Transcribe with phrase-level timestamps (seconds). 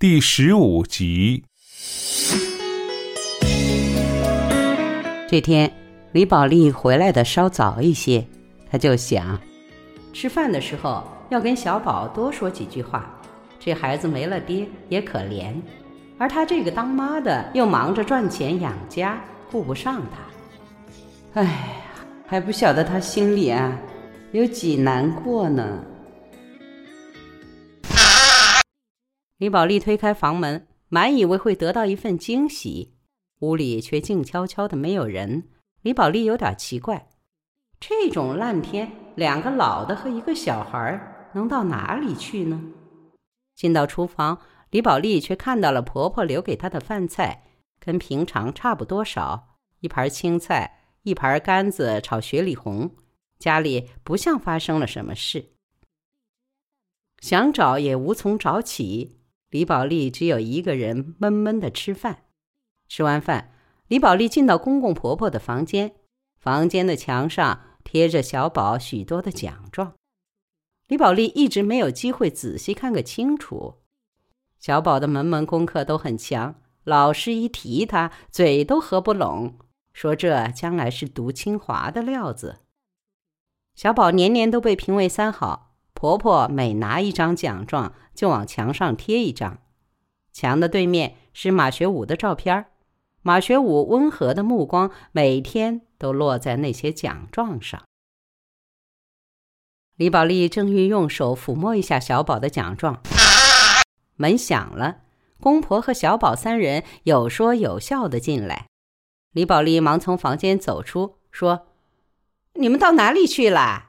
[0.00, 1.44] 第十五集。
[5.28, 5.70] 这天，
[6.10, 8.26] 李宝莉回来的稍早一些，
[8.70, 9.38] 他就想，
[10.14, 13.14] 吃饭的时候要跟小宝多说几句话。
[13.58, 15.52] 这孩子没了爹也可怜，
[16.16, 20.00] 而他这个当妈的又忙着赚钱养家，顾不上
[21.34, 21.42] 他。
[21.42, 23.78] 哎呀，还不晓得他心里啊
[24.32, 25.84] 有几难过呢。
[29.40, 32.92] 李宝莉推开房门，满以为会得到一份惊喜，
[33.38, 35.48] 屋里却静悄悄的，没有人。
[35.80, 37.08] 李宝莉有点奇怪，
[37.80, 42.62] 这种烂天，两个老的和一个小孩能到哪里去呢？
[43.54, 47.44] 进到厨房，李宝莉却看到了婆婆留给她的饭菜，
[47.78, 52.94] 跟平常差不多少，一盘青菜，一盘干子炒雪里红，
[53.38, 55.54] 家里不像发生了什么事，
[57.20, 59.16] 想找也无从找起。
[59.50, 62.24] 李宝莉只有一个人闷闷的吃饭。
[62.88, 63.52] 吃完饭，
[63.88, 65.96] 李宝莉进到公公婆婆的房间。
[66.38, 69.94] 房间的墙上贴着小宝许多的奖状。
[70.86, 73.82] 李宝莉一直没有机会仔细看个清楚。
[74.58, 79.58] 小宝的门门功课都很强，老师一提他，嘴都合不拢，
[79.92, 82.60] 说这将来是读清华的料子。
[83.74, 85.69] 小宝年年都被评为三好。
[86.00, 89.58] 婆婆每拿一张奖状，就往墙上贴一张。
[90.32, 92.68] 墙的对面是马学武的照片
[93.20, 97.82] 马学武温和的目光每天都落在那些奖状上。
[99.96, 103.02] 李宝莉正欲用手抚摸一下小宝的奖状，
[104.16, 105.02] 门响了，
[105.38, 108.68] 公婆和小宝三人有说有笑的进来。
[109.32, 111.66] 李宝莉忙从房间走出，说
[112.56, 113.88] ：“你们到哪里去了？”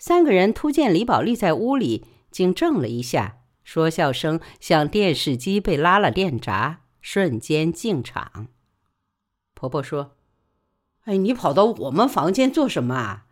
[0.00, 8.48] 三个人突见李宝莉在屋里，竟怔了一下，说笑声像电视机被拉了电闸，瞬间静场。
[9.52, 10.16] 婆婆说
[11.04, 13.26] ：“哎，你跑到我们房间做什么啊？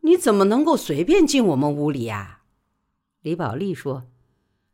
[0.00, 2.40] 你怎么能够随便进我们屋里呀？”
[3.20, 4.04] 李宝莉说：“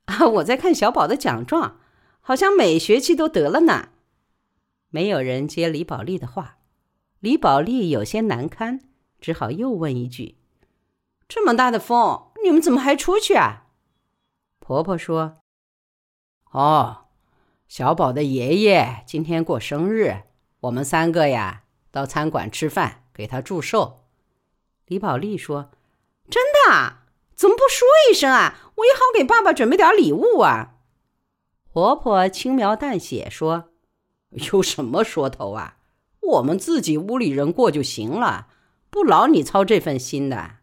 [0.06, 1.80] 啊，我在看小宝的奖状，
[2.20, 3.88] 好像每学期都得了呢。”
[4.88, 6.58] 没有人接李宝莉的话，
[7.18, 8.78] 李宝莉有些难堪，
[9.20, 10.36] 只好又问一句。
[11.26, 13.66] 这么大的风，你们怎么还出去啊？
[14.60, 15.38] 婆婆说
[16.52, 17.06] ：“哦，
[17.66, 20.22] 小宝的爷爷今天过生日，
[20.60, 24.04] 我们三个呀到餐馆吃饭，给他祝寿。”
[24.86, 25.70] 李宝莉说
[26.30, 26.98] ：“真的？
[27.34, 28.72] 怎么不说一声啊？
[28.76, 30.76] 我也好给爸爸准备点礼物啊。”
[31.72, 33.70] 婆婆轻描淡写说
[34.52, 35.78] ：“有什么说头啊？
[36.20, 38.48] 我们自己屋里人过就行了，
[38.88, 40.58] 不劳你操这份心的。”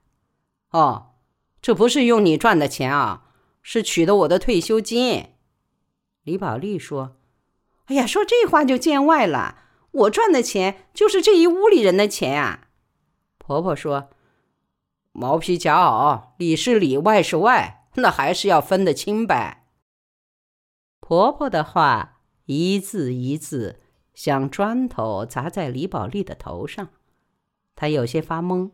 [0.71, 1.15] 哦，
[1.61, 3.27] 这不是用你赚的钱啊，
[3.61, 5.31] 是取的我的退休金。
[6.23, 7.17] 李宝莉说
[7.87, 9.57] ：“哎呀，说这话就见外了。
[9.91, 12.69] 我赚的钱就是这一屋里人的钱啊。”
[13.37, 14.09] 婆婆说
[15.11, 19.65] ：“毛皮夹袄，里是里，外是外，那还是要分得清呗。”
[21.01, 23.81] 婆婆的话一字一字
[24.13, 26.89] 像砖头砸在李宝莉的头上，
[27.75, 28.71] 她有些发懵。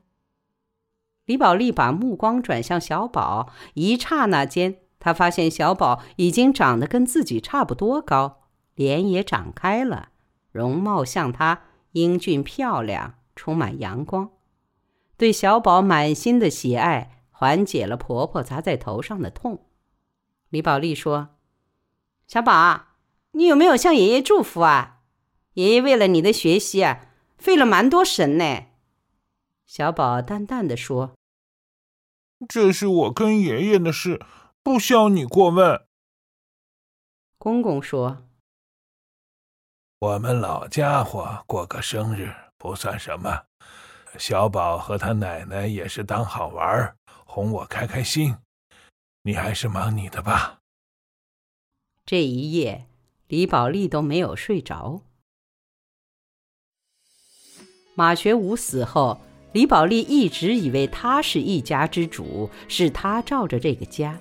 [1.27, 8.43] 李宝莉把目光转向小宝，一刹那间，她发现小宝已经长得跟自己差不多高，
[8.75, 10.07] 脸也长开了，
[10.53, 14.29] 容貌像她英俊漂亮，充满阳光。
[15.17, 19.65] 对小宝满心的喜爱，缓解了婆婆砸在头上的痛。
[20.47, 21.35] 李宝莉说
[22.25, 22.83] ：“小宝，
[23.31, 24.99] 你有没有向爷爷祝福啊？
[25.55, 27.01] 爷爷为了你的学习啊，
[27.37, 28.67] 费了蛮多神呢。”
[29.67, 31.16] 小宝淡淡的说。
[32.47, 34.23] 这是我跟爷爷的事，
[34.61, 35.87] 不需要你过问。
[37.39, 38.29] 公公说
[39.99, 43.45] ：“我们老家伙过个生日不算什么，
[44.19, 48.35] 小宝和他奶奶也是当好玩，哄我开开心。
[49.23, 50.59] 你还是忙你的吧。”
[52.05, 52.85] 这一夜，
[53.27, 55.01] 李宝莉都没有睡着。
[57.95, 59.21] 马学武死后。
[59.53, 64.17] 李宝莉一直以为他是一家之主，是他罩着这个家，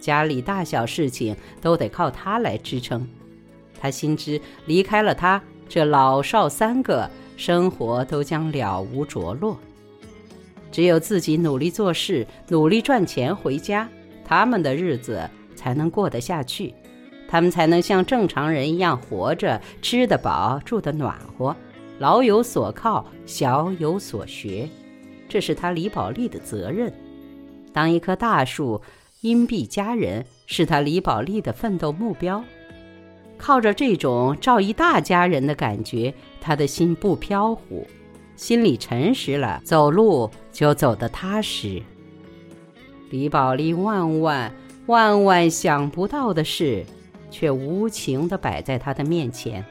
[0.00, 3.06] 家里大小事情都得靠他来支撑。
[3.80, 9.58] 他心知离开了他，这老少三个生活都将了无着落。
[10.70, 13.88] 只有自己努力做事，努力赚钱回家，
[14.24, 16.74] 他们的日子才能过得下去，
[17.28, 21.54] 他们才能像正常人一样活着，吃得饱，住得暖和。
[22.02, 24.68] 老有所靠，小有所学，
[25.28, 26.92] 这是他李宝莉的责任。
[27.72, 28.82] 当一棵大树，
[29.20, 32.42] 荫蔽佳人，是他李宝莉的奋斗目标。
[33.38, 37.86] 靠着这种照一大家人的感觉，他的心不飘忽，
[38.34, 41.80] 心里诚实了，走路就走得踏实。
[43.10, 44.52] 李宝莉万万
[44.86, 46.84] 万万想不到的事，
[47.30, 49.64] 却无情地摆在他的面前。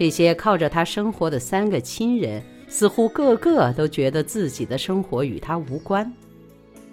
[0.00, 6.10] 这些靠着他生活的三个亲人，似乎个个都觉得自己的生活与他无关。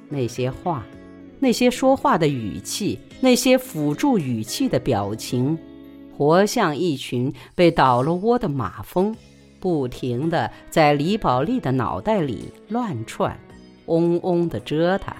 [0.10, 0.86] 那些话。
[1.40, 5.58] 那些说话的语气，那些辅助语气的表情，
[6.18, 9.16] 活像一群被倒了窝的马蜂，
[9.58, 13.40] 不停地在李宝莉的脑袋里乱窜，
[13.86, 15.16] 嗡嗡地蛰他。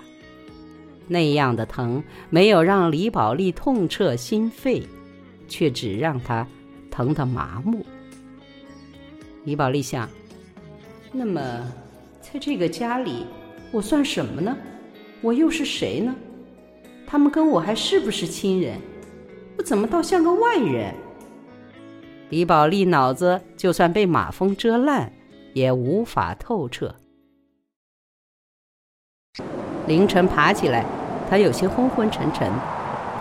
[1.08, 4.84] 那样的疼，没有让李宝莉痛彻心扉，
[5.48, 6.46] 却只让她
[6.98, 7.86] 疼得麻木。
[9.44, 10.10] 李宝莉想：
[11.12, 11.40] 那么，
[12.20, 13.28] 在这个家里，
[13.72, 14.58] 我算什么呢？
[15.22, 16.16] 我又是谁呢？
[17.06, 18.80] 他们跟我还是不是亲人？
[19.60, 20.96] 我怎么倒像个外人？
[22.32, 25.14] 李宝莉脑子就算被马蜂蛰烂，
[25.54, 26.96] 也无法透彻。
[29.86, 30.84] 凌晨爬起来，
[31.30, 32.52] 他有些昏昏沉沉，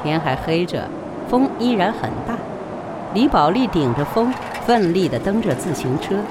[0.03, 0.89] 天还黑着，
[1.29, 2.39] 风依然很大。
[3.17, 4.31] 李宝莉顶着风，
[4.67, 6.23] 奋力地蹬着自行车，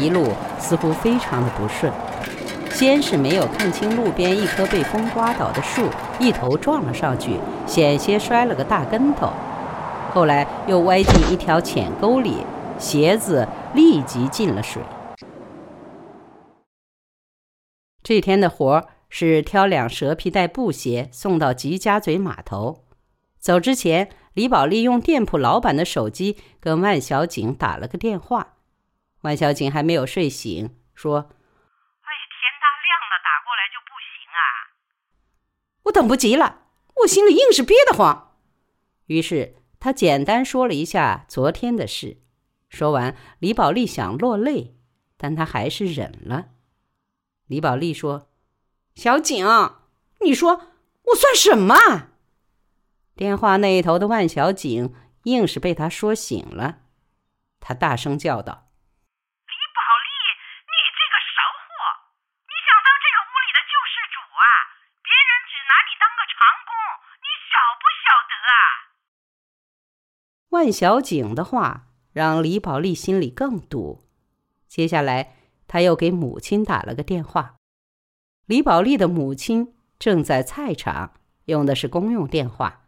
[0.00, 1.92] 一路似乎非常的不顺。
[2.72, 5.88] 先是没有看清路边一棵被风刮倒的树，
[6.18, 7.36] 一头撞了上去，
[7.68, 9.30] 险些摔了个大跟头。
[10.12, 12.38] 后来又歪进一条浅沟里，
[12.80, 14.82] 鞋子立即进了水。
[18.02, 22.87] 这天的活是挑两蛇皮袋布鞋送到吉家嘴码头。
[23.48, 28.56] 走之前，李宝莉用店铺老板的手机跟万小景打了个电话。
[29.22, 31.16] 万小景还没有睡醒，说。
[31.16, 34.68] 哎，天大亮了，打过来就不行啊
[35.84, 36.66] 我等不及了，
[36.96, 38.36] 我心里硬是憋得慌。
[39.06, 42.18] 于是他简单说了一下昨天的事。
[42.68, 44.76] 说完，李宝莉想落泪，
[45.16, 46.48] 但她还是忍了。
[47.46, 48.28] 李宝莉说
[48.94, 49.46] ：“小景，
[50.20, 50.50] 你说
[51.04, 52.10] 我算什么？”
[53.18, 54.94] 电话那一头的万小景
[55.24, 56.78] 硬是被他说醒了，
[57.58, 58.70] 他大声叫道。
[59.42, 60.10] 李宝莉，
[60.62, 61.66] 你这个骚货，
[62.46, 64.46] 你想当这个屋里的救世主啊？
[65.02, 66.70] 别人只拿你当个长工，
[67.18, 68.54] 你晓不晓得啊
[70.50, 74.08] 万小景的话让李宝莉心里更堵。
[74.68, 75.34] 接下来，
[75.66, 77.56] 他又给母亲打了个电话。
[78.46, 81.14] 李宝莉的母亲正在菜场，
[81.46, 82.84] 用的是公用电话。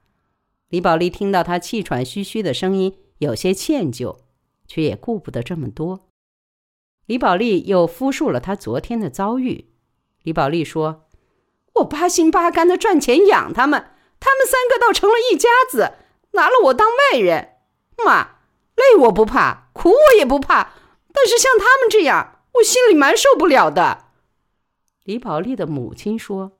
[0.70, 4.20] 李宝莉听到他气喘吁吁的声音，有些歉疚，
[4.68, 6.08] 却也顾不得这么多。
[7.06, 9.74] 李宝莉又复述了他昨天的遭遇。
[10.22, 11.08] 李宝莉说
[11.74, 15.94] ：“我八心八肝的赚钱养他们，他们三个倒成了一家子，
[16.34, 17.56] 拿了我当外人。”
[18.06, 18.38] 妈，
[18.76, 20.72] 累我不怕，苦我也不怕，
[21.12, 24.12] 但是像他们这样，我心里蛮受不了的。
[25.02, 26.52] 李宝莉的母亲说：“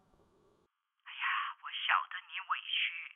[1.07, 1.25] 哎呀，
[1.63, 3.15] 我晓得你委屈，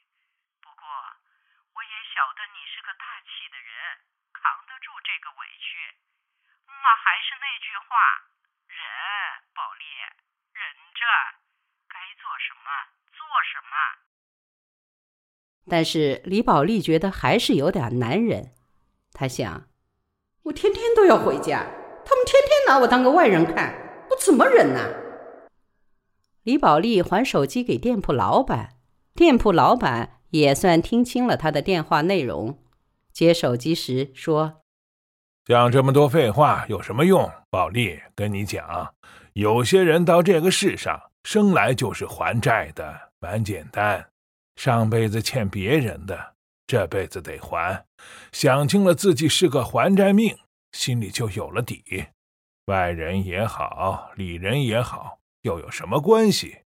[0.63, 3.75] 不过我也晓得你是个大气的人，
[4.33, 5.75] 扛得住这个委屈。
[6.85, 7.97] 妈还是那句话，
[8.69, 8.77] 忍，
[9.57, 9.85] 宝莉，
[10.53, 10.61] 忍
[10.93, 11.01] 着，
[11.89, 12.69] 该做什么
[13.17, 13.73] 做什么。”
[15.67, 18.53] 但是李宝莉觉得还是有点难忍，
[19.15, 19.69] 她想
[20.45, 21.65] ：“我天天都要回家，
[22.05, 24.81] 他们天天拿我当个外人看，我怎么忍呢？”
[26.45, 28.77] 李宝莉还手机给店铺老板，
[29.15, 32.63] 店铺老板也算听清了他的电话内容，
[33.11, 34.64] 接手机时说
[35.45, 37.31] ：“讲这么多废话有什么用？
[37.51, 38.95] 宝利，跟你讲，
[39.35, 44.09] 有些人到这个世上生来就是还债的，蛮简单。”
[44.57, 46.35] 上辈子欠别人的，
[46.67, 47.85] 这辈子得还。
[48.33, 50.35] 想清了自己是个还债命，
[50.73, 52.07] 心里就有了底。
[52.67, 56.61] 外人也好，里人也好，又有什么关系？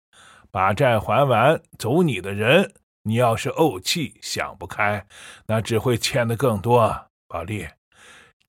[0.51, 2.75] 把债还完，走你的人。
[3.05, 5.07] 你要是怄气，想不开，
[5.47, 7.07] 那只会欠的更多。
[7.29, 7.67] 宝利，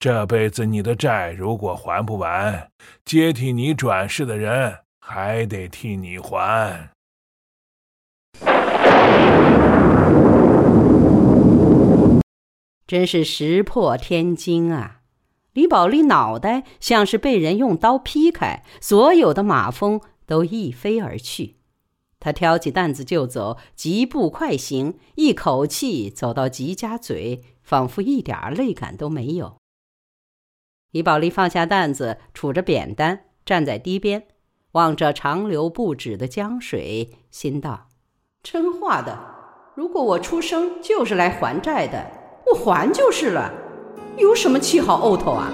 [0.00, 2.70] 这辈子你的债如果还不完，
[3.04, 6.90] 接替你转世的人还得替你还。
[12.86, 15.00] 真是石破天惊啊！
[15.52, 21.56] 李宝莉脑袋像是被人用刀劈开，所有的马蜂都一飞而去。
[22.20, 29.56] 他挑起担子就走，疾步快行，一口气走到吉家嘴，仿佛一点泪感都没有。
[30.90, 34.26] 李宝莉放下担子，杵着扁担，站在堤边，
[34.72, 37.88] 望着长流不止的江水，心道。
[38.42, 39.18] 真话的，
[39.74, 42.06] 如果我出生就是来还债的，
[42.46, 43.52] 我还就是了，
[44.16, 45.52] 有什么气好怄头啊？